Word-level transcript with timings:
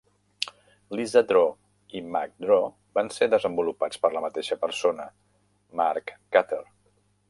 LisaDraw 0.99 1.45
i 1.99 2.01
MacDraw 2.15 2.65
van 2.99 3.13
ser 3.19 3.29
desenvolupats 3.37 4.03
per 4.07 4.15
la 4.17 4.27
mateixa 4.27 4.61
persona, 4.67 5.11
Mark 5.83 6.19
Cutter. 6.37 6.65